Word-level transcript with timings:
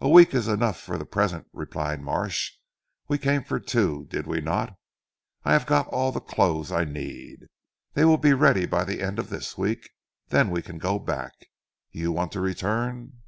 "A 0.00 0.08
week 0.08 0.32
is 0.32 0.48
enough 0.48 0.80
for 0.80 0.96
the 0.96 1.04
present," 1.04 1.46
replied 1.52 2.00
Marsh, 2.00 2.52
"we 3.06 3.18
came 3.18 3.44
for 3.44 3.60
two, 3.60 4.06
did 4.08 4.26
we 4.26 4.40
not? 4.40 4.74
I 5.44 5.52
have 5.52 5.66
got 5.66 5.86
all 5.88 6.10
the 6.10 6.20
clothes, 6.22 6.72
I 6.72 6.84
need. 6.84 7.48
They 7.92 8.06
will 8.06 8.16
be 8.16 8.32
ready 8.32 8.64
by 8.64 8.84
the 8.84 9.02
end 9.02 9.18
of 9.18 9.28
this 9.28 9.58
week; 9.58 9.90
then 10.28 10.48
we 10.48 10.62
can 10.62 10.78
go 10.78 10.98
back. 10.98 11.34
You 11.90 12.12
want 12.12 12.32
to 12.32 12.40
return?" 12.40 13.18